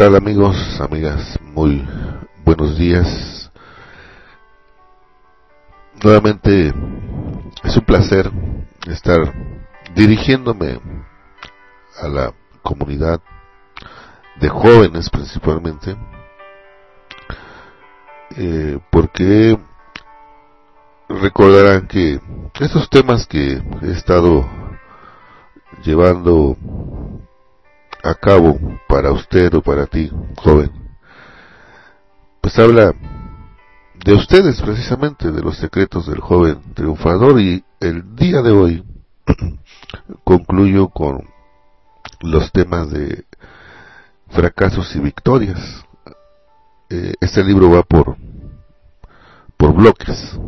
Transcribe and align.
Tal 0.00 0.16
amigos, 0.16 0.80
amigas? 0.80 1.38
Muy 1.42 1.86
buenos 2.42 2.78
días. 2.78 3.52
Nuevamente 6.02 6.72
es 7.62 7.76
un 7.76 7.84
placer 7.84 8.32
estar 8.86 9.18
dirigiéndome 9.94 10.80
a 12.00 12.08
la 12.08 12.32
comunidad 12.62 13.20
de 14.40 14.48
jóvenes 14.48 15.10
principalmente, 15.10 15.94
eh, 18.38 18.78
porque 18.88 19.58
recordarán 21.10 21.86
que 21.86 22.18
estos 22.58 22.88
temas 22.88 23.26
que 23.26 23.62
he 23.82 23.90
estado 23.90 24.48
llevando 25.84 26.56
a 28.02 28.14
cabo 28.14 28.58
para 28.88 29.12
usted 29.12 29.52
o 29.54 29.62
para 29.62 29.86
ti, 29.86 30.10
joven, 30.36 30.70
pues 32.40 32.58
habla 32.58 32.94
de 34.04 34.14
ustedes 34.14 34.60
precisamente, 34.62 35.30
de 35.30 35.42
los 35.42 35.56
secretos 35.58 36.06
del 36.06 36.20
joven 36.20 36.60
triunfador 36.74 37.40
y 37.40 37.64
el 37.80 38.14
día 38.16 38.42
de 38.42 38.50
hoy 38.50 38.84
concluyo 40.24 40.88
con 40.88 41.28
los 42.20 42.50
temas 42.52 42.90
de 42.90 43.24
fracasos 44.28 44.94
y 44.96 45.00
victorias. 45.00 45.58
Eh, 46.88 47.14
este 47.20 47.44
libro 47.44 47.70
va 47.70 47.82
por 47.82 48.16
por 49.56 49.74
bloques 49.74 50.38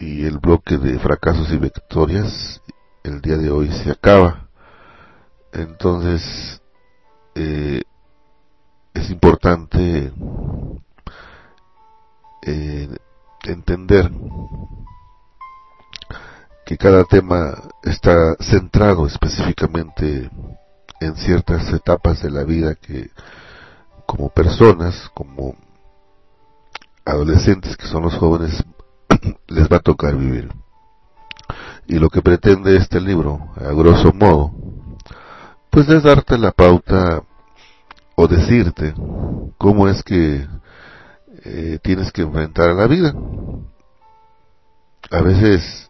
y 0.00 0.24
el 0.24 0.38
bloque 0.38 0.78
de 0.78 0.98
fracasos 0.98 1.50
y 1.52 1.58
victorias 1.58 2.60
el 3.04 3.20
día 3.20 3.36
de 3.36 3.50
hoy 3.50 3.70
se 3.70 3.90
acaba. 3.90 4.48
Entonces, 5.52 6.60
eh, 7.40 7.82
es 8.94 9.10
importante 9.10 10.12
eh, 12.42 12.88
entender 13.44 14.10
que 16.66 16.76
cada 16.76 17.04
tema 17.04 17.62
está 17.84 18.34
centrado 18.40 19.06
específicamente 19.06 20.28
en 21.00 21.14
ciertas 21.14 21.72
etapas 21.72 22.20
de 22.22 22.30
la 22.30 22.42
vida 22.42 22.74
que 22.74 23.10
como 24.04 24.30
personas, 24.30 25.08
como 25.14 25.54
adolescentes 27.04 27.76
que 27.76 27.86
son 27.86 28.02
los 28.02 28.16
jóvenes, 28.16 28.64
les 29.46 29.68
va 29.68 29.76
a 29.76 29.80
tocar 29.80 30.16
vivir. 30.16 30.52
Y 31.86 32.00
lo 32.00 32.10
que 32.10 32.20
pretende 32.20 32.76
este 32.76 33.00
libro, 33.00 33.48
a 33.54 33.72
grosso 33.72 34.12
modo, 34.12 34.52
pues 35.78 35.90
es 35.90 36.02
darte 36.02 36.36
la 36.36 36.50
pauta 36.50 37.22
o 38.16 38.26
decirte 38.26 38.92
cómo 39.58 39.88
es 39.88 40.02
que 40.02 40.44
eh, 41.44 41.78
tienes 41.84 42.10
que 42.10 42.22
enfrentar 42.22 42.70
a 42.70 42.74
la 42.74 42.88
vida. 42.88 43.14
A 45.08 45.20
veces 45.22 45.88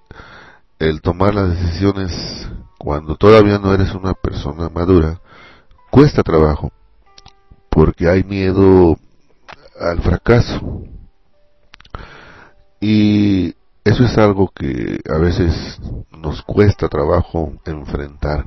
el 0.79 1.01
tomar 1.01 1.35
las 1.35 1.59
decisiones 1.59 2.13
cuando 2.77 3.17
todavía 3.17 3.59
no 3.59 3.73
eres 3.73 3.95
una 3.95 4.13
persona 4.13 4.69
madura 4.69 5.23
cuesta 5.91 6.23
trabajo 6.23 6.71
porque 7.71 8.11
hay 8.11 8.25
miedo 8.25 8.99
al 9.81 10.03
fracaso 10.03 10.83
y 12.79 13.55
eso 13.85 14.05
es 14.05 14.19
algo 14.19 14.53
que 14.55 15.01
a 15.09 15.17
veces 15.17 15.81
nos 16.11 16.43
cuesta 16.43 16.91
trabajo 16.91 17.55
enfrentar. 17.65 18.45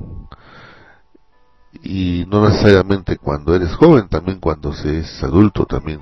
Y 1.82 2.24
no 2.28 2.48
necesariamente 2.48 3.16
cuando 3.16 3.54
eres 3.54 3.74
joven, 3.74 4.08
también 4.08 4.38
cuando 4.38 4.72
se 4.72 5.00
es 5.00 5.22
adulto, 5.24 5.66
también 5.66 6.00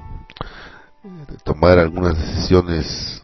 tomar 1.44 1.78
algunas 1.78 2.18
decisiones 2.18 3.22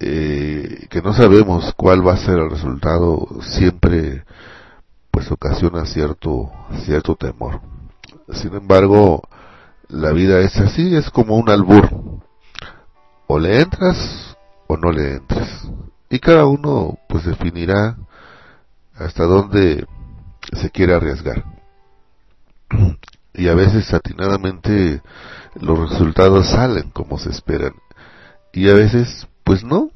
eh, 0.00 0.86
que 0.90 1.02
no 1.02 1.12
sabemos 1.12 1.72
cuál 1.76 2.06
va 2.06 2.14
a 2.14 2.18
ser 2.18 2.38
el 2.38 2.50
resultado, 2.50 3.26
siempre 3.40 4.24
pues 5.10 5.30
ocasiona 5.30 5.86
cierto, 5.86 6.50
cierto 6.84 7.14
temor. 7.16 7.60
Sin 8.32 8.54
embargo, 8.54 9.22
la 9.88 10.12
vida 10.12 10.40
es 10.40 10.56
así, 10.56 10.94
es 10.96 11.10
como 11.10 11.36
un 11.36 11.48
albur 11.50 11.88
o 13.26 13.38
le 13.38 13.60
entras 13.60 14.36
o 14.66 14.76
no 14.76 14.90
le 14.90 15.16
entras. 15.16 15.68
Y 16.10 16.18
cada 16.18 16.46
uno 16.46 16.98
pues 17.08 17.24
definirá 17.24 17.96
hasta 18.96 19.24
dónde 19.24 19.86
se 20.52 20.70
quiere 20.70 20.94
arriesgar. 20.94 21.44
Y 23.36 23.48
a 23.48 23.54
veces 23.56 23.92
atinadamente 23.92 25.02
los 25.56 25.90
resultados 25.90 26.50
salen 26.50 26.90
como 26.90 27.18
se 27.18 27.30
esperan. 27.30 27.72
Y 28.52 28.70
a 28.70 28.74
veces 28.74 29.26
pues 29.42 29.64
no. 29.64 29.90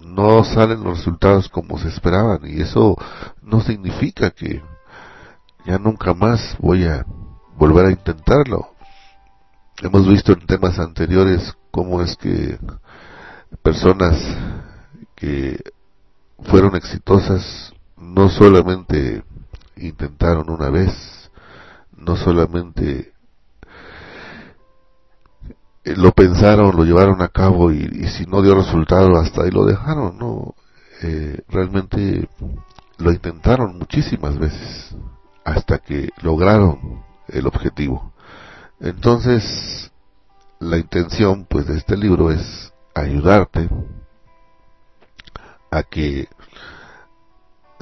No 0.00 0.42
salen 0.42 0.82
los 0.82 0.98
resultados 0.98 1.48
como 1.48 1.78
se 1.78 1.86
esperaban. 1.86 2.40
Y 2.42 2.60
eso 2.60 2.96
no 3.40 3.60
significa 3.60 4.32
que 4.32 4.60
ya 5.64 5.78
nunca 5.78 6.12
más 6.12 6.56
voy 6.58 6.86
a 6.86 7.06
volver 7.56 7.86
a 7.86 7.90
intentarlo. 7.92 8.74
Hemos 9.80 10.08
visto 10.08 10.32
en 10.32 10.44
temas 10.44 10.78
anteriores 10.80 11.54
cómo 11.70 12.02
es 12.02 12.16
que 12.16 12.58
personas 13.62 14.16
que 15.14 15.60
fueron 16.44 16.74
exitosas 16.74 17.72
no 18.00 18.28
solamente 18.28 19.22
intentaron 19.76 20.50
una 20.50 20.70
vez, 20.70 20.92
no 21.96 22.16
solamente 22.16 23.12
lo 25.84 26.12
pensaron, 26.12 26.76
lo 26.76 26.84
llevaron 26.84 27.22
a 27.22 27.28
cabo 27.28 27.72
y, 27.72 28.06
si 28.08 28.26
no 28.26 28.42
dio 28.42 28.54
resultado 28.54 29.16
hasta 29.16 29.42
ahí 29.42 29.50
lo 29.50 29.64
dejaron, 29.64 30.18
no, 30.18 30.54
eh, 31.02 31.42
realmente 31.48 32.28
lo 32.98 33.12
intentaron 33.12 33.78
muchísimas 33.78 34.38
veces 34.38 34.94
hasta 35.44 35.78
que 35.78 36.10
lograron 36.22 37.04
el 37.28 37.46
objetivo. 37.46 38.12
Entonces, 38.80 39.90
la 40.60 40.78
intención 40.78 41.46
pues 41.48 41.66
de 41.66 41.78
este 41.78 41.96
libro 41.96 42.30
es 42.30 42.72
ayudarte 42.94 43.68
a 45.70 45.82
que 45.82 46.28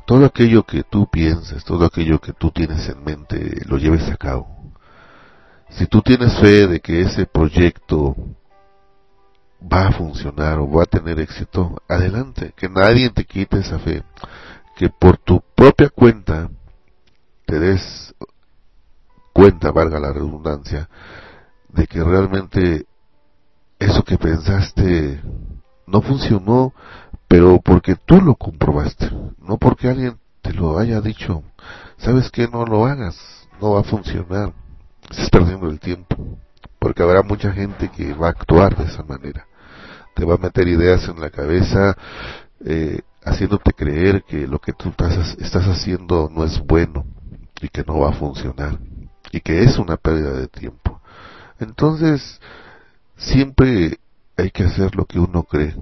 todo 0.06 0.24
aquello 0.24 0.62
que 0.62 0.84
tú 0.84 1.08
pienses, 1.10 1.64
todo 1.64 1.84
aquello 1.84 2.20
que 2.20 2.32
tú 2.32 2.50
tienes 2.52 2.88
en 2.88 3.02
mente, 3.04 3.60
lo 3.66 3.76
lleves 3.76 4.08
a 4.08 4.16
cabo. 4.16 4.46
Si 5.70 5.86
tú 5.86 6.00
tienes 6.00 6.38
fe 6.38 6.68
de 6.68 6.80
que 6.80 7.02
ese 7.02 7.26
proyecto 7.26 8.14
va 9.60 9.88
a 9.88 9.92
funcionar 9.92 10.60
o 10.60 10.70
va 10.70 10.84
a 10.84 10.86
tener 10.86 11.18
éxito, 11.18 11.82
adelante, 11.88 12.54
que 12.56 12.68
nadie 12.68 13.10
te 13.10 13.24
quite 13.24 13.58
esa 13.58 13.80
fe, 13.80 14.04
que 14.76 14.88
por 14.90 15.18
tu 15.18 15.42
propia 15.54 15.88
cuenta 15.88 16.50
te 17.44 17.58
des 17.58 18.14
cuenta, 19.32 19.72
valga 19.72 19.98
la 19.98 20.12
redundancia, 20.12 20.88
de 21.68 21.86
que 21.86 22.02
realmente 22.02 22.86
eso 23.78 24.02
que 24.04 24.18
pensaste 24.18 25.20
no 25.86 26.00
funcionó, 26.00 26.72
pero 27.28 27.60
porque 27.60 27.96
tú 27.96 28.20
lo 28.20 28.34
comprobaste, 28.34 29.10
no 29.38 29.58
porque 29.58 29.88
alguien 29.88 30.18
te 30.42 30.52
lo 30.52 30.78
haya 30.78 31.00
dicho, 31.00 31.42
sabes 31.98 32.30
que 32.30 32.48
no 32.48 32.64
lo 32.64 32.86
hagas, 32.86 33.16
no 33.60 33.72
va 33.72 33.80
a 33.80 33.84
funcionar, 33.84 34.52
estás 35.10 35.30
perdiendo 35.30 35.68
el 35.68 35.80
tiempo, 35.80 36.16
porque 36.78 37.02
habrá 37.02 37.22
mucha 37.22 37.52
gente 37.52 37.90
que 37.90 38.14
va 38.14 38.28
a 38.28 38.30
actuar 38.30 38.76
de 38.76 38.84
esa 38.84 39.02
manera, 39.02 39.46
te 40.14 40.24
va 40.24 40.34
a 40.34 40.38
meter 40.38 40.68
ideas 40.68 41.08
en 41.08 41.20
la 41.20 41.30
cabeza, 41.30 41.96
eh, 42.64 43.00
haciéndote 43.24 43.72
creer 43.72 44.22
que 44.22 44.46
lo 44.46 44.60
que 44.60 44.72
tú 44.72 44.90
estás, 44.90 45.36
estás 45.38 45.64
haciendo 45.64 46.30
no 46.32 46.44
es 46.44 46.60
bueno 46.64 47.04
y 47.60 47.68
que 47.68 47.82
no 47.82 47.98
va 47.98 48.10
a 48.10 48.12
funcionar 48.12 48.78
y 49.32 49.40
que 49.40 49.64
es 49.64 49.78
una 49.78 49.96
pérdida 49.96 50.32
de 50.32 50.46
tiempo. 50.46 51.00
Entonces, 51.58 52.40
siempre 53.16 53.98
hay 54.36 54.50
que 54.50 54.64
hacer 54.64 54.94
lo 54.94 55.06
que 55.06 55.18
uno 55.18 55.44
cree. 55.44 55.74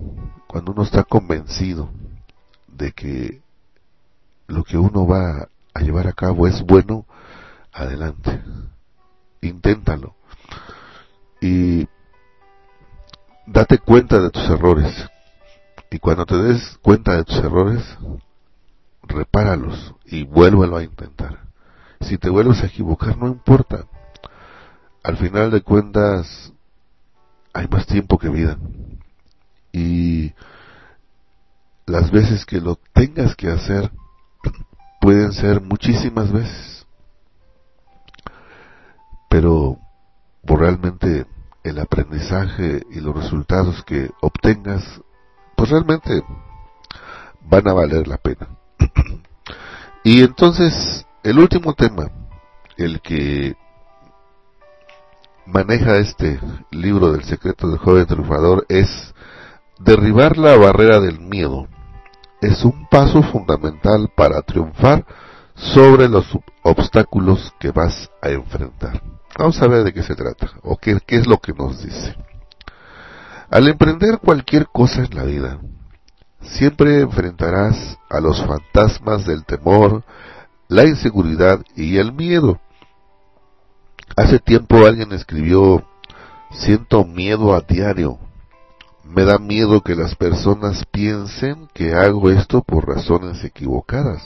Cuando 0.47 0.73
uno 0.73 0.83
está 0.83 1.05
convencido 1.05 1.91
de 2.69 2.93
que 2.93 3.43
lo 4.47 4.63
que 4.65 4.79
uno 4.79 5.07
va 5.07 5.49
a 5.73 5.81
llevar 5.81 6.07
a 6.07 6.13
cabo 6.13 6.47
es 6.47 6.63
bueno, 6.63 7.07
adelante. 7.73 8.41
Inténtalo. 9.41 10.15
Y 11.41 11.89
date 13.47 13.79
cuenta 13.79 14.21
de 14.21 14.31
tus 14.31 14.49
errores. 14.49 15.11
Y 15.91 15.99
cuando 15.99 16.25
te 16.25 16.37
des 16.37 16.79
cuenta 16.83 17.17
de 17.17 17.25
tus 17.25 17.37
errores, 17.39 17.83
repáralos 19.03 19.95
y 20.07 20.25
vuélvelo 20.25 20.77
a 20.77 20.85
intentar. 20.85 21.41
Si 22.01 22.19
te 22.19 22.31
vuelves 22.31 22.63
a 22.63 22.67
equivocar, 22.67 23.17
no 23.17 23.29
importa. 23.29 23.87
Al 25.03 25.17
final 25.17 25.51
de 25.51 25.61
cuentas, 25.63 26.54
hay 27.55 27.69
más 27.69 27.87
tiempo 27.87 28.19
que 28.19 28.29
vida. 28.29 28.59
Y 29.73 30.33
las 31.87 32.11
veces 32.11 32.45
que 32.45 32.61
lo 32.61 32.79
tengas 32.93 33.35
que 33.37 33.49
hacer, 33.49 33.91
pueden 35.01 35.33
ser 35.33 35.61
muchísimas 35.61 36.33
veces. 36.33 36.87
Pero 39.29 39.79
realmente 40.65 41.27
el 41.63 41.79
aprendizaje 41.79 42.83
y 42.91 43.01
los 43.01 43.15
resultados 43.15 43.83
que 43.85 44.11
obtengas, 44.21 44.83
pues 45.57 45.71
realmente 45.71 46.23
van 47.43 47.69
a 47.69 47.73
valer 47.73 48.07
la 48.09 48.19
pena. 48.19 48.49
y 50.05 50.23
entonces, 50.23 51.07
el 51.23 51.39
último 51.39 51.75
tema, 51.75 52.11
el 52.77 53.01
que 53.01 53.57
maneja 55.47 55.97
este 55.99 56.41
libro 56.71 57.13
del 57.13 57.25
secreto 57.25 57.69
del 57.69 57.79
joven 57.79 58.07
triunfador 58.07 58.67
es 58.69 59.15
derribar 59.79 60.37
la 60.39 60.57
barrera 60.57 61.01
del 61.01 61.21
miedo. 61.21 61.69
Es 62.41 62.65
un 62.65 62.89
paso 62.89 63.23
fundamental 63.23 64.11
para 64.15 64.43
triunfar 64.43 65.05
sobre 65.55 66.09
los 66.09 66.27
obstáculos 66.63 67.53
que 67.59 67.71
vas 67.71 68.11
a 68.21 68.31
enfrentar. 68.31 69.03
Vamos 69.39 69.61
a 69.61 69.67
ver 69.67 69.85
de 69.85 69.93
qué 69.93 70.03
se 70.03 70.15
trata 70.15 70.51
o 70.63 70.77
qué, 70.77 70.99
qué 71.07 71.17
es 71.17 71.27
lo 71.27 71.39
que 71.39 71.53
nos 71.53 71.83
dice. 71.83 72.17
Al 73.51 73.69
emprender 73.69 74.19
cualquier 74.19 74.67
cosa 74.69 75.05
en 75.05 75.15
la 75.15 75.25
vida, 75.25 75.59
siempre 76.41 77.01
enfrentarás 77.01 77.99
a 78.11 78.21
los 78.21 78.45
fantasmas 78.45 79.27
del 79.27 79.45
temor, 79.45 80.05
la 80.69 80.85
inseguridad 80.85 81.61
y 81.77 81.99
el 81.99 82.13
miedo. 82.13 82.61
Hace 84.17 84.39
tiempo 84.39 84.87
alguien 84.87 85.13
escribió, 85.13 85.85
siento 86.51 87.05
miedo 87.05 87.55
a 87.55 87.61
diario. 87.61 88.19
Me 89.05 89.25
da 89.25 89.39
miedo 89.39 89.83
que 89.83 89.95
las 89.95 90.15
personas 90.15 90.85
piensen 90.91 91.69
que 91.75 91.95
hago 91.95 92.31
esto 92.31 92.63
por 92.63 92.89
razones 92.89 93.45
equivocadas. 93.45 94.23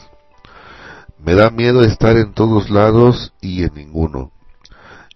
Me 1.19 1.34
da 1.34 1.50
miedo 1.50 1.82
estar 1.82 2.16
en 2.16 2.32
todos 2.32 2.70
lados 2.70 3.32
y 3.40 3.64
en 3.64 3.75
ninguno 3.75 4.30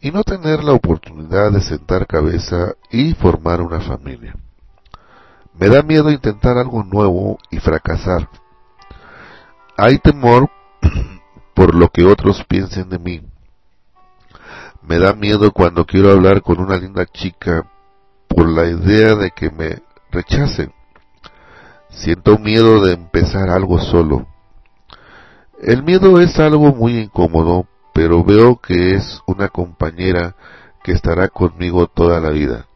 y 0.03 0.11
no 0.11 0.25
tener 0.25 0.64
la 0.64 0.73
oportunidad 0.73 1.53
de 1.53 1.61
sentar 1.61 2.09
cabeza 2.09 2.75
y 2.91 3.14
formar 3.14 3.62
una 3.62 3.81
familia. 3.81 4.35
Me 5.55 5.69
da 5.69 5.82
miedo 5.82 6.11
intentar 6.11 6.59
algo 6.59 6.82
nuevo 6.82 7.38
y 7.50 7.61
fracasar. 7.61 8.29
Hay 9.76 9.99
temor 9.99 10.50
por 11.55 11.76
lo 11.76 11.88
que 11.88 12.05
otros 12.05 12.44
piensen 12.49 12.88
de 12.88 12.99
mí. 12.99 13.23
Me 14.82 14.99
da 14.99 15.12
miedo 15.12 15.52
cuando 15.52 15.84
quiero 15.87 16.11
hablar 16.11 16.43
con 16.43 16.61
una 16.61 16.76
linda 16.76 17.06
chica 17.06 17.67
por 18.29 18.49
la 18.49 18.67
idea 18.67 19.14
de 19.14 19.31
que 19.31 19.50
me 19.50 19.82
rechacen. 20.11 20.73
Siento 21.90 22.38
miedo 22.38 22.84
de 22.84 22.94
empezar 22.94 23.50
algo 23.50 23.79
solo. 23.79 24.26
El 25.61 25.82
miedo 25.82 26.20
es 26.20 26.38
algo 26.38 26.75
muy 26.75 26.99
incómodo 26.99 27.67
pero 27.93 28.25
veo 28.25 28.56
que 28.56 28.94
es 28.94 29.20
una 29.26 29.49
compañera 29.49 30.34
que 30.82 30.93
estará 30.93 31.28
conmigo 31.28 31.87
toda 31.87 32.20
la 32.20 32.31
vida. 32.31 32.67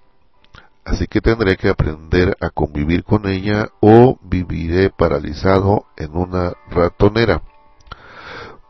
Así 0.85 1.07
que 1.09 1.21
tendré 1.21 1.57
que 1.57 1.69
aprender 1.69 2.37
a 2.41 2.51
convivir 2.51 3.03
con 3.03 3.27
ella 3.27 3.71
o 3.81 4.19
viviré 4.23 4.91
paralizado 4.91 5.87
en 5.97 6.17
una 6.17 6.53
ratonera. 6.71 7.43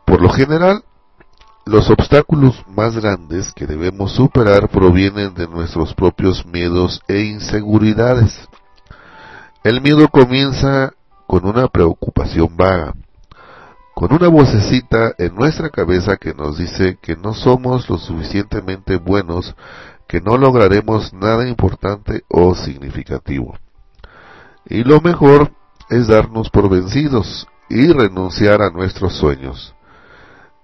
Por 0.05 0.21
lo 0.21 0.29
general, 0.29 0.83
los 1.67 1.89
obstáculos 1.89 2.63
más 2.67 2.95
grandes 2.95 3.53
que 3.53 3.67
debemos 3.67 4.13
superar 4.13 4.69
provienen 4.69 5.33
de 5.33 5.47
nuestros 5.47 5.93
propios 5.93 6.45
miedos 6.45 7.01
e 7.07 7.21
inseguridades. 7.21 8.47
El 9.63 9.81
miedo 9.81 10.07
comienza 10.07 10.93
con 11.27 11.45
una 11.45 11.67
preocupación 11.67 12.55
vaga 12.55 12.93
con 13.97 14.13
una 14.13 14.27
vocecita 14.27 15.15
en 15.17 15.33
nuestra 15.33 15.71
cabeza 15.71 16.17
que 16.17 16.35
nos 16.35 16.59
dice 16.59 16.99
que 17.01 17.15
no 17.15 17.33
somos 17.33 17.89
lo 17.89 17.97
suficientemente 17.97 18.97
buenos, 18.97 19.55
que 20.07 20.21
no 20.21 20.37
lograremos 20.37 21.13
nada 21.13 21.49
importante 21.49 22.23
o 22.29 22.53
significativo. 22.53 23.57
Y 24.67 24.83
lo 24.83 25.01
mejor 25.01 25.51
es 25.89 26.05
darnos 26.05 26.51
por 26.51 26.69
vencidos 26.69 27.47
y 27.69 27.91
renunciar 27.91 28.61
a 28.61 28.69
nuestros 28.69 29.17
sueños. 29.17 29.73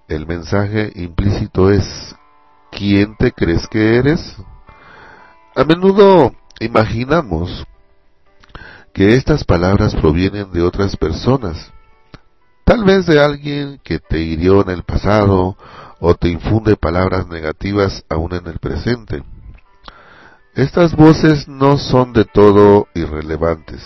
El 0.08 0.26
mensaje 0.26 0.92
implícito 0.94 1.70
es, 1.70 2.14
¿quién 2.70 3.16
te 3.16 3.32
crees 3.32 3.66
que 3.68 3.96
eres? 3.96 4.36
A 5.56 5.64
menudo 5.64 6.34
imaginamos 6.60 7.66
que 8.92 9.14
estas 9.14 9.44
palabras 9.44 9.94
provienen 9.94 10.52
de 10.52 10.62
otras 10.62 10.96
personas, 10.96 11.72
Tal 12.64 12.82
vez 12.82 13.04
de 13.04 13.22
alguien 13.22 13.78
que 13.84 13.98
te 13.98 14.18
hirió 14.20 14.62
en 14.62 14.70
el 14.70 14.84
pasado 14.84 15.56
o 16.00 16.14
te 16.14 16.28
infunde 16.28 16.76
palabras 16.76 17.28
negativas 17.28 18.04
aún 18.08 18.34
en 18.34 18.46
el 18.46 18.58
presente. 18.58 19.22
Estas 20.54 20.96
voces 20.96 21.46
no 21.46 21.76
son 21.76 22.14
de 22.14 22.24
todo 22.24 22.88
irrelevantes. 22.94 23.82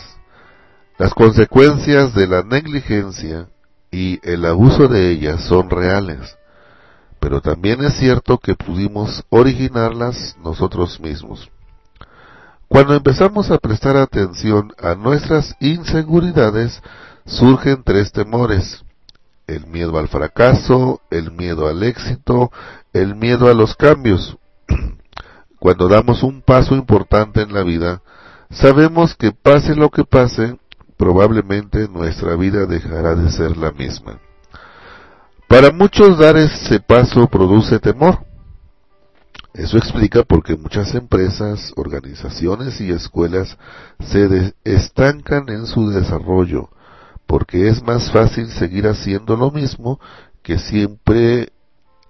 Las 0.96 1.12
consecuencias 1.12 2.14
de 2.14 2.28
la 2.28 2.42
negligencia 2.42 3.48
y 3.90 4.20
el 4.28 4.44
abuso 4.44 4.88
de 4.88 5.10
ellas 5.10 5.44
son 5.44 5.70
reales, 5.70 6.36
pero 7.20 7.40
también 7.40 7.82
es 7.84 7.94
cierto 7.94 8.38
que 8.38 8.54
pudimos 8.54 9.24
originarlas 9.30 10.36
nosotros 10.42 11.00
mismos. 11.00 11.50
Cuando 12.68 12.94
empezamos 12.94 13.50
a 13.50 13.58
prestar 13.58 13.96
atención 13.96 14.72
a 14.78 14.94
nuestras 14.94 15.56
inseguridades, 15.58 16.82
surgen 17.24 17.82
tres 17.82 18.12
temores. 18.12 18.84
El 19.46 19.66
miedo 19.66 19.98
al 19.98 20.08
fracaso, 20.08 21.00
el 21.10 21.32
miedo 21.32 21.66
al 21.66 21.82
éxito, 21.82 22.52
el 22.92 23.14
miedo 23.14 23.48
a 23.48 23.54
los 23.54 23.74
cambios. 23.74 24.36
Cuando 25.58 25.88
damos 25.88 26.22
un 26.22 26.42
paso 26.42 26.74
importante 26.74 27.40
en 27.40 27.54
la 27.54 27.62
vida, 27.62 28.02
sabemos 28.50 29.14
que 29.14 29.32
pase 29.32 29.74
lo 29.74 29.88
que 29.88 30.04
pase, 30.04 30.58
probablemente 30.98 31.88
nuestra 31.88 32.36
vida 32.36 32.66
dejará 32.66 33.14
de 33.14 33.30
ser 33.30 33.56
la 33.56 33.70
misma. 33.70 34.18
Para 35.46 35.70
muchos 35.70 36.18
dar 36.18 36.36
ese 36.36 36.80
paso 36.80 37.26
produce 37.28 37.78
temor. 37.78 38.18
Eso 39.54 39.78
explica 39.78 40.22
por 40.24 40.42
qué 40.44 40.56
muchas 40.56 40.94
empresas, 40.94 41.72
organizaciones 41.76 42.80
y 42.80 42.90
escuelas 42.90 43.56
se 43.98 44.54
estancan 44.62 45.48
en 45.48 45.66
su 45.66 45.88
desarrollo, 45.88 46.68
porque 47.26 47.68
es 47.68 47.82
más 47.82 48.10
fácil 48.12 48.50
seguir 48.50 48.86
haciendo 48.86 49.36
lo 49.36 49.50
mismo 49.50 49.98
que 50.42 50.58
siempre, 50.58 51.52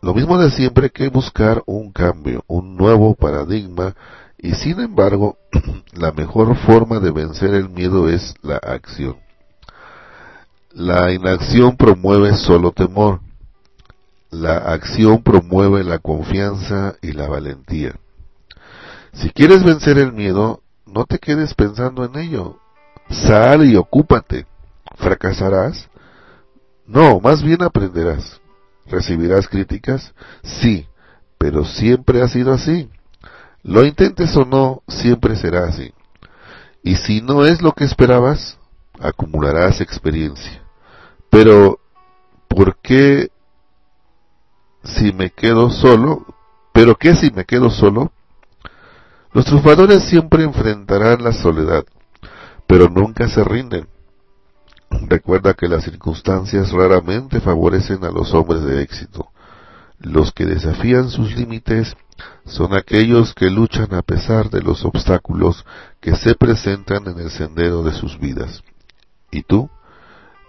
lo 0.02 0.14
mismo 0.14 0.36
de 0.38 0.50
siempre 0.50 0.90
que 0.90 1.08
buscar 1.08 1.62
un 1.66 1.92
cambio, 1.92 2.44
un 2.48 2.76
nuevo 2.76 3.14
paradigma, 3.14 3.94
y 4.38 4.54
sin 4.54 4.80
embargo, 4.80 5.36
la 5.92 6.12
mejor 6.12 6.56
forma 6.56 7.00
de 7.00 7.10
vencer 7.10 7.54
el 7.54 7.68
miedo 7.68 8.08
es 8.08 8.34
la 8.42 8.56
acción. 8.56 9.16
La 10.70 11.12
inacción 11.12 11.76
promueve 11.76 12.36
solo 12.36 12.70
temor. 12.70 13.20
La 14.30 14.58
acción 14.58 15.22
promueve 15.22 15.82
la 15.82 15.98
confianza 15.98 16.94
y 17.02 17.12
la 17.12 17.26
valentía. 17.26 17.98
Si 19.12 19.30
quieres 19.30 19.64
vencer 19.64 19.98
el 19.98 20.12
miedo, 20.12 20.62
no 20.86 21.04
te 21.04 21.18
quedes 21.18 21.54
pensando 21.54 22.04
en 22.04 22.16
ello. 22.16 22.58
Sal 23.10 23.64
y 23.64 23.74
ocúpate. 23.74 24.46
¿Fracasarás? 24.96 25.88
No, 26.86 27.18
más 27.20 27.42
bien 27.42 27.62
aprenderás. 27.62 28.40
¿Recibirás 28.86 29.48
críticas? 29.48 30.14
Sí, 30.42 30.86
pero 31.38 31.64
siempre 31.64 32.22
ha 32.22 32.28
sido 32.28 32.52
así. 32.52 32.88
Lo 33.62 33.84
intentes 33.84 34.36
o 34.36 34.44
no, 34.44 34.82
siempre 34.88 35.36
será 35.36 35.64
así. 35.66 35.92
Y 36.82 36.96
si 36.96 37.20
no 37.20 37.44
es 37.44 37.60
lo 37.60 37.72
que 37.72 37.84
esperabas, 37.84 38.58
acumularás 39.00 39.80
experiencia. 39.80 40.62
Pero, 41.30 41.78
¿por 42.48 42.76
qué 42.78 43.30
si 44.84 45.12
me 45.12 45.30
quedo 45.30 45.70
solo? 45.70 46.24
¿Pero 46.72 46.94
qué 46.96 47.14
si 47.14 47.30
me 47.30 47.44
quedo 47.44 47.70
solo? 47.70 48.12
Los 49.32 49.44
triunfadores 49.44 50.04
siempre 50.04 50.44
enfrentarán 50.44 51.22
la 51.22 51.32
soledad, 51.32 51.84
pero 52.66 52.88
nunca 52.88 53.28
se 53.28 53.44
rinden 53.44 53.86
Recuerda 54.90 55.54
que 55.54 55.68
las 55.68 55.84
circunstancias 55.84 56.72
raramente 56.72 57.40
favorecen 57.40 58.04
a 58.04 58.10
los 58.10 58.32
hombres 58.34 58.62
de 58.62 58.82
éxito. 58.82 59.30
Los 60.00 60.32
que 60.32 60.46
desafían 60.46 61.10
sus 61.10 61.34
límites 61.36 61.96
son 62.44 62.74
aquellos 62.74 63.34
que 63.34 63.50
luchan 63.50 63.94
a 63.94 64.02
pesar 64.02 64.48
de 64.50 64.62
los 64.62 64.84
obstáculos 64.84 65.64
que 66.00 66.14
se 66.14 66.34
presentan 66.34 67.06
en 67.08 67.18
el 67.18 67.30
sendero 67.30 67.82
de 67.82 67.92
sus 67.92 68.18
vidas. 68.18 68.62
¿Y 69.30 69.42
tú? 69.42 69.68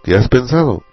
¿Qué 0.04 0.16
has 0.16 0.28
pensado? 0.28 0.84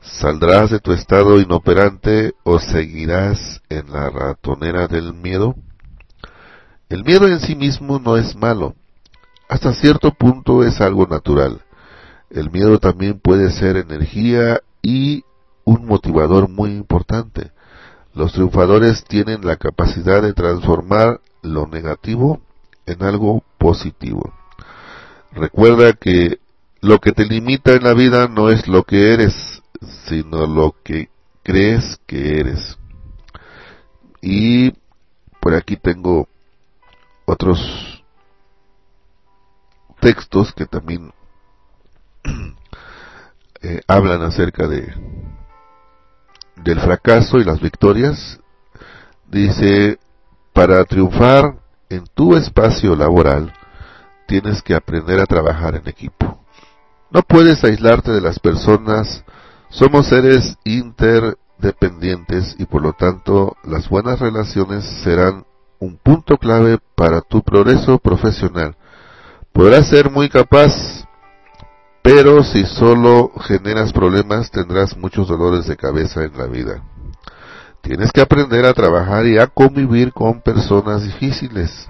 ¿Saldrás 0.00 0.70
de 0.70 0.80
tu 0.80 0.92
estado 0.92 1.40
inoperante 1.40 2.34
o 2.44 2.58
seguirás 2.58 3.62
en 3.68 3.90
la 3.90 4.10
ratonera 4.10 4.86
del 4.86 5.12
miedo? 5.14 5.56
El 6.88 7.04
miedo 7.04 7.26
en 7.26 7.40
sí 7.40 7.56
mismo 7.56 7.98
no 7.98 8.16
es 8.16 8.36
malo. 8.36 8.74
Hasta 9.48 9.72
cierto 9.72 10.12
punto 10.12 10.62
es 10.62 10.80
algo 10.80 11.06
natural. 11.06 11.62
El 12.30 12.50
miedo 12.50 12.78
también 12.78 13.18
puede 13.18 13.50
ser 13.50 13.76
energía 13.76 14.60
y 14.82 15.24
un 15.64 15.86
motivador 15.86 16.48
muy 16.48 16.70
importante. 16.70 17.52
Los 18.18 18.32
triunfadores 18.32 19.04
tienen 19.04 19.46
la 19.46 19.54
capacidad 19.58 20.20
de 20.20 20.32
transformar 20.32 21.20
lo 21.40 21.68
negativo 21.68 22.40
en 22.84 23.04
algo 23.04 23.44
positivo. 23.58 24.34
Recuerda 25.30 25.92
que 25.92 26.40
lo 26.80 26.98
que 26.98 27.12
te 27.12 27.24
limita 27.24 27.74
en 27.74 27.84
la 27.84 27.94
vida 27.94 28.26
no 28.26 28.50
es 28.50 28.66
lo 28.66 28.82
que 28.82 29.14
eres, 29.14 29.62
sino 30.08 30.48
lo 30.48 30.74
que 30.82 31.10
crees 31.44 32.00
que 32.08 32.40
eres. 32.40 32.76
Y 34.20 34.72
por 35.40 35.54
aquí 35.54 35.76
tengo 35.76 36.26
otros 37.24 38.02
textos 40.00 40.52
que 40.54 40.66
también 40.66 41.12
eh, 43.62 43.80
hablan 43.86 44.22
acerca 44.22 44.66
de 44.66 44.92
del 46.62 46.80
fracaso 46.80 47.38
y 47.38 47.44
las 47.44 47.60
victorias. 47.60 48.38
Dice, 49.26 49.98
para 50.52 50.84
triunfar 50.84 51.58
en 51.88 52.04
tu 52.14 52.36
espacio 52.36 52.94
laboral, 52.94 53.52
tienes 54.26 54.62
que 54.62 54.74
aprender 54.74 55.20
a 55.20 55.26
trabajar 55.26 55.74
en 55.74 55.88
equipo. 55.88 56.38
No 57.10 57.22
puedes 57.22 57.64
aislarte 57.64 58.12
de 58.12 58.20
las 58.20 58.38
personas, 58.38 59.24
somos 59.70 60.06
seres 60.08 60.58
interdependientes 60.64 62.54
y 62.58 62.66
por 62.66 62.82
lo 62.82 62.92
tanto 62.92 63.56
las 63.64 63.88
buenas 63.88 64.20
relaciones 64.20 64.84
serán 65.02 65.44
un 65.78 65.96
punto 65.96 66.36
clave 66.36 66.78
para 66.94 67.22
tu 67.22 67.42
progreso 67.42 67.98
profesional. 67.98 68.76
Podrás 69.52 69.88
ser 69.88 70.10
muy 70.10 70.28
capaz, 70.28 71.06
pero 72.10 72.42
si 72.42 72.64
solo 72.64 73.32
generas 73.38 73.92
problemas 73.92 74.50
tendrás 74.50 74.96
muchos 74.96 75.28
dolores 75.28 75.66
de 75.66 75.76
cabeza 75.76 76.24
en 76.24 76.38
la 76.38 76.46
vida. 76.46 76.82
Tienes 77.82 78.12
que 78.12 78.22
aprender 78.22 78.64
a 78.64 78.72
trabajar 78.72 79.26
y 79.26 79.36
a 79.36 79.46
convivir 79.46 80.14
con 80.14 80.40
personas 80.40 81.02
difíciles. 81.02 81.86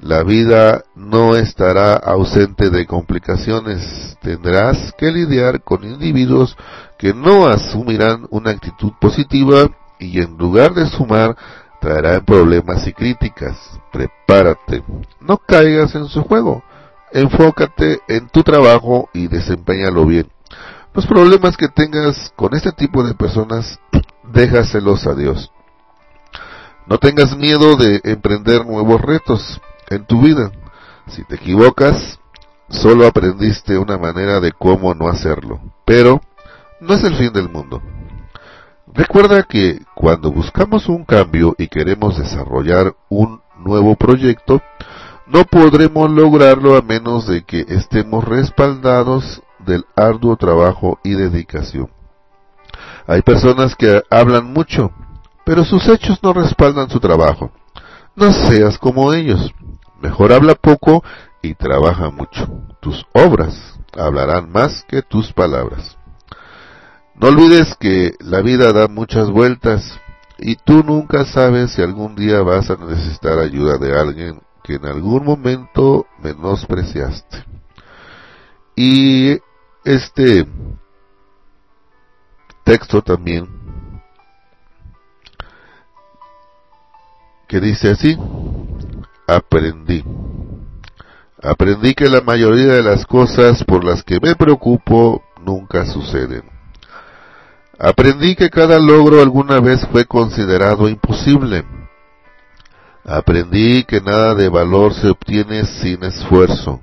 La 0.00 0.22
vida 0.22 0.82
no 0.94 1.34
estará 1.34 1.94
ausente 1.94 2.68
de 2.68 2.86
complicaciones. 2.86 4.18
Tendrás 4.20 4.92
que 4.98 5.10
lidiar 5.10 5.62
con 5.62 5.82
individuos 5.82 6.54
que 6.98 7.14
no 7.14 7.46
asumirán 7.46 8.26
una 8.28 8.50
actitud 8.50 8.92
positiva 9.00 9.70
y 9.98 10.20
en 10.20 10.36
lugar 10.36 10.74
de 10.74 10.86
sumar 10.88 11.34
traerán 11.80 12.22
problemas 12.22 12.86
y 12.86 12.92
críticas. 12.92 13.56
Prepárate. 13.90 14.84
No 15.22 15.38
caigas 15.38 15.94
en 15.94 16.06
su 16.06 16.22
juego. 16.22 16.62
Enfócate 17.12 18.00
en 18.08 18.28
tu 18.28 18.42
trabajo 18.42 19.08
y 19.12 19.28
desempeñalo 19.28 20.04
bien. 20.06 20.30
Los 20.94 21.06
problemas 21.06 21.56
que 21.56 21.68
tengas 21.68 22.32
con 22.36 22.54
este 22.54 22.72
tipo 22.72 23.02
de 23.02 23.14
personas, 23.14 23.78
déjaselos 24.32 25.06
a 25.06 25.14
Dios. 25.14 25.52
No 26.86 26.98
tengas 26.98 27.36
miedo 27.36 27.76
de 27.76 28.00
emprender 28.04 28.64
nuevos 28.64 29.00
retos 29.00 29.60
en 29.90 30.06
tu 30.06 30.22
vida. 30.22 30.50
Si 31.08 31.22
te 31.24 31.36
equivocas, 31.36 32.18
solo 32.68 33.06
aprendiste 33.06 33.78
una 33.78 33.98
manera 33.98 34.40
de 34.40 34.52
cómo 34.52 34.94
no 34.94 35.08
hacerlo. 35.08 35.60
Pero 35.84 36.20
no 36.80 36.94
es 36.94 37.04
el 37.04 37.14
fin 37.16 37.32
del 37.32 37.48
mundo. 37.48 37.82
Recuerda 38.94 39.42
que 39.42 39.80
cuando 39.94 40.32
buscamos 40.32 40.88
un 40.88 41.04
cambio 41.04 41.54
y 41.58 41.68
queremos 41.68 42.18
desarrollar 42.18 42.96
un 43.08 43.40
nuevo 43.58 43.96
proyecto, 43.96 44.62
no 45.28 45.44
podremos 45.44 46.10
lograrlo 46.10 46.76
a 46.76 46.82
menos 46.82 47.26
de 47.26 47.44
que 47.44 47.64
estemos 47.68 48.24
respaldados 48.24 49.42
del 49.58 49.84
arduo 49.94 50.36
trabajo 50.36 50.98
y 51.04 51.10
dedicación. 51.10 51.90
Hay 53.06 53.22
personas 53.22 53.74
que 53.76 54.02
hablan 54.10 54.52
mucho, 54.52 54.90
pero 55.44 55.64
sus 55.64 55.86
hechos 55.88 56.18
no 56.22 56.32
respaldan 56.32 56.88
su 56.88 57.00
trabajo. 57.00 57.50
No 58.16 58.32
seas 58.32 58.78
como 58.78 59.12
ellos. 59.12 59.52
Mejor 60.00 60.32
habla 60.32 60.54
poco 60.54 61.04
y 61.42 61.54
trabaja 61.54 62.10
mucho. 62.10 62.48
Tus 62.80 63.06
obras 63.12 63.78
hablarán 63.96 64.50
más 64.50 64.84
que 64.88 65.02
tus 65.02 65.32
palabras. 65.32 65.96
No 67.14 67.28
olvides 67.28 67.74
que 67.78 68.12
la 68.20 68.40
vida 68.40 68.72
da 68.72 68.88
muchas 68.88 69.28
vueltas 69.30 69.98
y 70.38 70.56
tú 70.56 70.82
nunca 70.84 71.24
sabes 71.24 71.72
si 71.72 71.82
algún 71.82 72.14
día 72.14 72.42
vas 72.42 72.70
a 72.70 72.76
necesitar 72.76 73.38
ayuda 73.38 73.76
de 73.78 73.98
alguien 73.98 74.40
que 74.68 74.74
en 74.74 74.84
algún 74.84 75.24
momento 75.24 76.06
menospreciaste. 76.22 77.42
Y 78.76 79.38
este 79.82 80.46
texto 82.64 83.00
también 83.00 83.48
que 87.48 87.60
dice 87.60 87.92
así, 87.92 88.14
aprendí. 89.26 90.04
Aprendí 91.42 91.94
que 91.94 92.10
la 92.10 92.20
mayoría 92.20 92.74
de 92.74 92.82
las 92.82 93.06
cosas 93.06 93.64
por 93.64 93.82
las 93.84 94.02
que 94.02 94.20
me 94.20 94.36
preocupo 94.36 95.22
nunca 95.46 95.86
suceden. 95.86 96.42
Aprendí 97.78 98.36
que 98.36 98.50
cada 98.50 98.78
logro 98.78 99.22
alguna 99.22 99.60
vez 99.60 99.80
fue 99.90 100.04
considerado 100.04 100.90
imposible. 100.90 101.64
Aprendí 103.08 103.84
que 103.84 104.02
nada 104.02 104.34
de 104.34 104.50
valor 104.50 104.92
se 104.92 105.08
obtiene 105.08 105.64
sin 105.64 106.04
esfuerzo. 106.04 106.78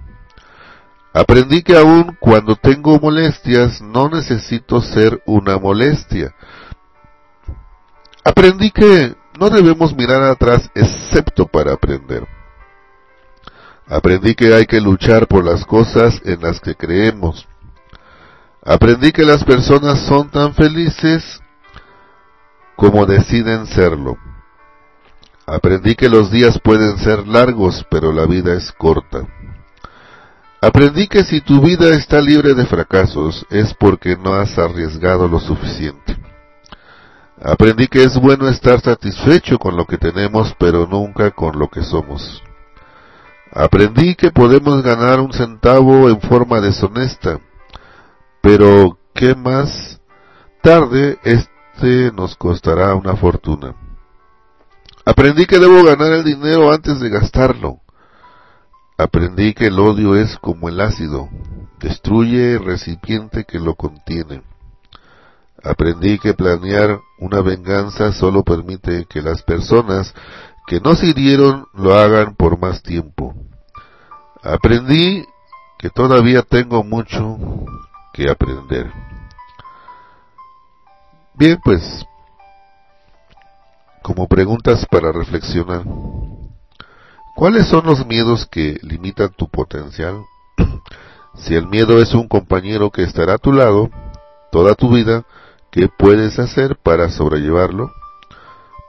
Aprendí 1.14 1.62
que 1.62 1.78
aun 1.78 2.18
cuando 2.20 2.56
tengo 2.56 3.00
molestias 3.00 3.80
no 3.80 4.10
necesito 4.10 4.82
ser 4.82 5.22
una 5.28 5.60
molestia. 5.60 6.34
Aprendí 8.24 8.72
que 8.72 9.16
no 9.40 9.52
debemos 9.52 9.96
mirar 9.96 10.24
atrás 10.24 10.68
excepto 10.74 11.46
para 11.46 11.74
aprender. 11.74 12.28
Aprendí 13.88 14.34
que 14.34 14.52
hay 14.56 14.66
que 14.66 14.82
luchar 14.82 15.28
por 15.28 15.46
las 15.46 15.64
cosas 15.64 16.20
en 16.26 16.42
las 16.42 16.60
que 16.60 16.74
creemos. 16.74 17.48
Aprendí 18.64 19.12
que 19.12 19.26
las 19.26 19.44
personas 19.44 20.00
son 20.08 20.32
tan 20.32 20.56
felices 20.56 21.40
como 22.76 23.06
deciden 23.06 23.68
serlo. 23.68 24.18
Aprendí 25.48 25.96
que 25.96 26.10
los 26.10 26.32
días 26.32 26.60
pueden 26.60 26.98
ser 26.98 27.28
largos, 27.28 27.86
pero 27.90 28.12
la 28.12 28.26
vida 28.26 28.54
es 28.54 28.72
corta. 28.72 29.28
Aprendí 30.60 31.08
que 31.08 31.24
si 31.24 31.42
tu 31.42 31.62
vida 31.62 31.94
está 31.94 32.20
libre 32.20 32.56
de 32.56 32.66
fracasos 32.66 33.46
es 33.52 33.74
porque 33.76 34.18
no 34.18 34.34
has 34.34 34.58
arriesgado 34.58 35.28
lo 35.28 35.40
suficiente. 35.40 36.18
Aprendí 37.40 37.88
que 37.88 38.04
es 38.04 38.18
bueno 38.18 38.48
estar 38.48 38.82
satisfecho 38.82 39.60
con 39.60 39.78
lo 39.78 39.86
que 39.86 40.00
tenemos, 40.00 40.56
pero 40.58 40.88
nunca 40.88 41.30
con 41.30 41.60
lo 41.60 41.68
que 41.68 41.84
somos. 41.84 42.42
Aprendí 43.52 44.16
que 44.16 44.32
podemos 44.32 44.82
ganar 44.82 45.20
un 45.20 45.32
centavo 45.32 46.10
en 46.10 46.20
forma 46.22 46.60
deshonesta, 46.60 47.40
pero 48.42 48.98
¿qué 49.14 49.36
más? 49.36 50.02
Tarde 50.64 51.20
este 51.24 52.12
nos 52.12 52.36
costará 52.36 52.96
una 52.96 53.16
fortuna. 53.16 53.76
Aprendí 55.06 55.46
que 55.46 55.60
debo 55.60 55.84
ganar 55.84 56.12
el 56.14 56.24
dinero 56.24 56.72
antes 56.72 57.00
de 57.00 57.10
gastarlo. 57.10 57.80
Aprendí 58.98 59.54
que 59.54 59.68
el 59.68 59.80
odio 59.80 60.16
es 60.16 60.38
como 60.40 60.68
el 60.68 60.82
ácido, 60.82 61.30
destruye 61.80 62.54
el 62.54 62.66
recipiente 62.66 63.44
que 63.44 63.60
lo 63.60 63.76
contiene. 63.76 64.42
Aprendí 65.64 66.18
que 66.18 66.34
planear 66.34 67.00
una 67.20 67.42
venganza 67.42 68.14
solo 68.14 68.44
permite 68.44 69.06
que 69.06 69.22
las 69.22 69.44
personas 69.44 70.14
que 70.66 70.80
no 70.80 70.96
se 70.96 71.08
hirieron 71.08 71.68
lo 71.74 71.94
hagan 71.94 72.36
por 72.36 72.58
más 72.60 72.82
tiempo. 72.82 73.36
Aprendí 74.42 75.26
que 75.78 75.90
todavía 75.90 76.42
tengo 76.42 76.84
mucho 76.84 77.38
que 78.14 78.30
aprender. 78.30 78.92
Bien, 81.36 81.60
pues, 81.64 82.06
como 84.06 84.28
preguntas 84.28 84.86
para 84.86 85.12
reflexionar, 85.12 85.84
¿cuáles 87.36 87.68
son 87.68 87.88
los 87.88 88.06
miedos 88.06 88.46
que 88.46 88.78
limitan 88.84 89.34
tu 89.36 89.50
potencial? 89.50 90.24
Si 91.38 91.54
el 91.54 91.68
miedo 91.68 92.00
es 92.00 92.14
un 92.14 92.30
compañero 92.30 92.92
que 92.92 93.04
estará 93.04 93.34
a 93.34 93.38
tu 93.38 93.52
lado 93.52 93.90
toda 94.54 94.74
tu 94.74 94.94
vida, 94.94 95.26
¿qué 95.70 95.90
puedes 95.90 96.40
hacer 96.40 96.78
para 96.78 97.10
sobrellevarlo? 97.10 97.92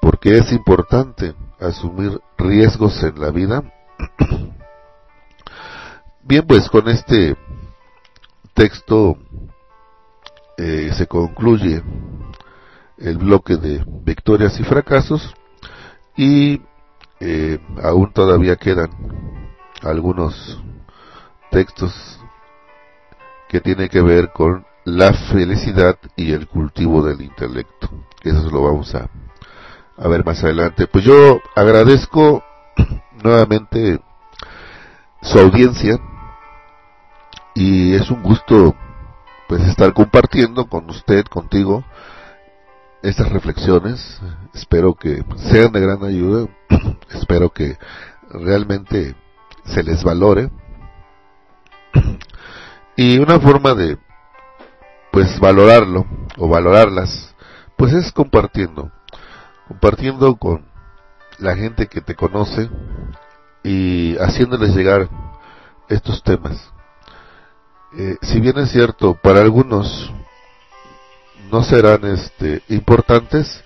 Porque 0.01 0.37
es 0.37 0.53
importante 0.53 1.35
asumir 1.59 2.21
riesgos 2.39 3.03
en 3.03 3.19
la 3.19 3.31
vida. 3.31 3.65
Bien, 6.23 6.47
pues 6.47 6.69
con 6.69 6.89
este 6.89 7.37
texto 8.55 9.19
eh, 10.57 10.93
se 10.95 11.09
concluye 11.09 11.83
el 12.99 13.19
bloque 13.19 13.57
de 13.57 13.85
victorias 14.05 14.59
y 14.61 14.65
fracasos 14.65 15.35
y 16.17 16.63
eh, 17.21 17.59
aún 17.83 18.13
todavía 18.13 18.57
quedan 18.57 18.91
algunos 19.83 20.61
textos 21.51 22.21
que 23.49 23.61
tienen 23.61 23.89
que 23.89 24.01
ver 24.01 24.33
con 24.33 24.67
la 24.85 25.13
felicidad 25.13 25.99
y 26.17 26.33
el 26.33 26.47
cultivo 26.47 27.03
del 27.03 27.21
intelecto. 27.21 27.91
Eso 28.23 28.51
lo 28.51 28.63
vamos 28.63 28.95
a, 28.95 29.09
a 29.97 30.09
ver 30.09 30.25
más 30.25 30.43
adelante. 30.43 30.87
Pues 30.87 31.05
yo 31.05 31.41
agradezco 31.55 32.43
nuevamente 33.23 34.01
su 35.23 35.39
audiencia 35.39 35.99
y 37.55 37.95
es 37.95 38.11
un 38.11 38.23
gusto 38.23 38.75
pues 39.49 39.63
estar 39.63 39.93
compartiendo 39.93 40.67
con 40.67 40.91
usted, 40.91 41.25
contigo, 41.25 41.85
estas 43.09 43.31
reflexiones. 43.31 44.21
Espero 44.53 44.95
que 44.95 45.25
sean 45.37 45.73
de 45.73 45.81
gran 45.81 46.03
ayuda. 46.05 46.49
Espero 47.11 47.51
que 47.51 47.79
realmente 48.31 49.15
se 49.65 49.83
les 49.83 50.03
valore. 50.03 50.51
Y 52.99 53.19
una 53.19 53.39
forma 53.39 53.75
de 53.75 53.99
pues 55.13 55.39
valorarlo 55.39 56.07
o 56.39 56.49
valorarlas 56.49 57.35
pues 57.77 57.93
es 57.93 58.11
compartiendo. 58.11 58.91
Compartiendo 59.69 60.35
con 60.37 60.65
la 61.39 61.55
gente 61.57 61.89
que 61.89 62.01
te 62.01 62.15
conoce 62.15 62.71
y 63.63 64.17
haciéndoles 64.17 64.75
llegar 64.75 65.11
estos 65.91 66.23
temas. 66.23 66.73
Eh, 67.99 68.17
si 68.23 68.41
bien 68.41 68.57
es 68.57 68.71
cierto, 68.71 69.15
para 69.23 69.43
algunos 69.43 70.11
no 71.51 71.63
serán 71.63 72.05
este, 72.05 72.63
importantes, 72.69 73.63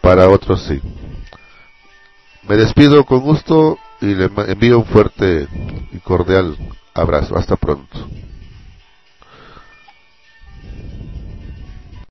para 0.00 0.28
otros 0.28 0.62
sí. 0.64 0.80
Me 2.46 2.56
despido 2.56 3.04
con 3.04 3.20
gusto 3.20 3.78
y 4.00 4.14
le 4.14 4.30
envío 4.48 4.78
un 4.78 4.84
fuerte 4.84 5.48
y 5.92 5.98
cordial 5.98 6.56
abrazo. 6.92 7.36
Hasta 7.36 7.56
pronto. 7.56 8.06